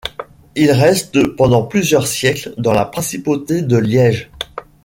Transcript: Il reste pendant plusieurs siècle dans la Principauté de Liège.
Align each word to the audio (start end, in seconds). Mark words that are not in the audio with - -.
Il 0.55 0.71
reste 0.71 1.35
pendant 1.35 1.61
plusieurs 1.61 2.07
siècle 2.07 2.55
dans 2.57 2.71
la 2.73 2.85
Principauté 2.85 3.61
de 3.61 3.77
Liège. 3.77 4.31